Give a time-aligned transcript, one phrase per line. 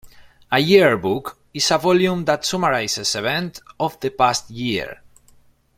[0.51, 5.03] A yearbook is a volume that summarizes events of the past year.